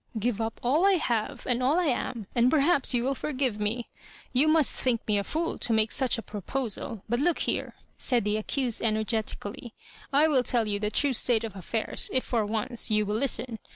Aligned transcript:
"Give 0.27 0.41
up 0.41 0.59
all 0.63 0.83
I 0.83 0.93
have 0.93 1.45
and 1.45 1.61
all 1.61 1.77
I 1.79 1.85
am, 1.85 2.25
and 2.33 2.49
perhaps 2.49 2.91
you 2.91 3.03
will 3.03 3.13
fi>rgive 3.13 3.59
me 3.59 3.87
I 4.35 4.39
Tou 4.41 4.47
must 4.47 4.79
think 4.81 5.07
me 5.07 5.19
a 5.19 5.23
fool 5.23 5.59
to 5.59 5.73
make 5.73 5.91
such 5.91 6.17
a 6.17 6.23
proposal; 6.23 7.03
but 7.07 7.19
look 7.19 7.37
here," 7.37 7.75
'said 7.99 8.23
the 8.25 8.37
accused, 8.37 8.81
energ^tictdfy; 8.81 9.73
'* 9.93 10.11
I 10.11 10.27
will 10.27 10.41
tell 10.41 10.67
you 10.67 10.79
the 10.79 10.89
true 10.89 11.13
state 11.13 11.43
of 11.43 11.55
affairs, 11.55 12.09
if 12.11 12.23
for 12.23 12.43
once 12.47 12.89
you 12.89 13.05
will 13.05 13.17
listen. 13.17 13.59